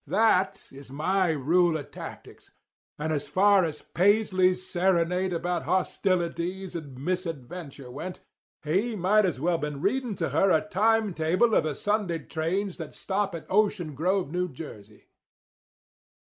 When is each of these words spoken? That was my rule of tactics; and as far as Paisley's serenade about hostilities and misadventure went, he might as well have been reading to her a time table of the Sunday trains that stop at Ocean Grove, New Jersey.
That 0.07 0.67
was 0.71 0.91
my 0.91 1.29
rule 1.29 1.77
of 1.77 1.91
tactics; 1.91 2.49
and 2.97 3.13
as 3.13 3.27
far 3.27 3.63
as 3.63 3.83
Paisley's 3.83 4.65
serenade 4.67 5.31
about 5.31 5.61
hostilities 5.65 6.75
and 6.75 6.97
misadventure 6.97 7.91
went, 7.91 8.19
he 8.63 8.95
might 8.95 9.27
as 9.27 9.39
well 9.39 9.57
have 9.61 9.61
been 9.61 9.79
reading 9.79 10.15
to 10.15 10.29
her 10.29 10.49
a 10.49 10.67
time 10.67 11.13
table 11.13 11.53
of 11.53 11.65
the 11.65 11.75
Sunday 11.75 12.17
trains 12.17 12.77
that 12.77 12.95
stop 12.95 13.35
at 13.35 13.45
Ocean 13.47 13.93
Grove, 13.93 14.31
New 14.31 14.49
Jersey. 14.49 15.05